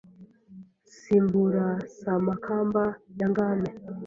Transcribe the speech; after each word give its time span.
Simbura 0.97 1.67
Samakamba 1.99 2.83
ya 3.19 3.27
Ngame 3.31 3.69